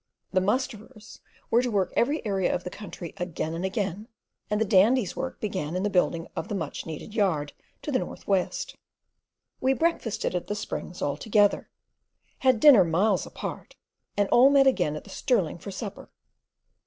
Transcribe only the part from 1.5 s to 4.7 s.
were to work every area of country again and again, and the